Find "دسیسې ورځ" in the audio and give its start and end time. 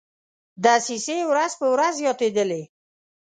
0.63-1.51